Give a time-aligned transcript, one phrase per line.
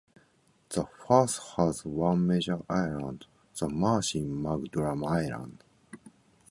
[0.69, 3.27] The firth has one major island,
[3.59, 5.63] the marshy Mugdrum Island.